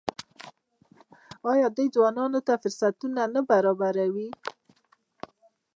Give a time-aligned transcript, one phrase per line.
[1.51, 4.29] آیا دوی ځوانانو ته فرصتونه نه برابروي؟